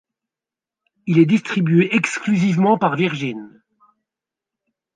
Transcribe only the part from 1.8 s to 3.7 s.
exclusivement par Virgin.